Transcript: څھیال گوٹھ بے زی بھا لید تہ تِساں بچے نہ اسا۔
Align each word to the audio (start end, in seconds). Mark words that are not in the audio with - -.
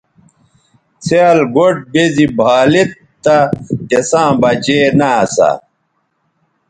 څھیال 1.05 1.39
گوٹھ 1.53 1.81
بے 1.91 2.03
زی 2.15 2.25
بھا 2.37 2.55
لید 2.71 2.91
تہ 3.23 3.35
تِساں 3.89 4.31
بچے 4.41 4.79
نہ 4.97 5.09
اسا۔ 5.23 5.49